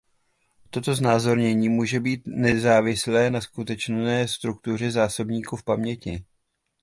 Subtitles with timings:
[0.69, 6.25] Toto znázornění může být nezávislé na skutečné struktuře zásobníku v paměti.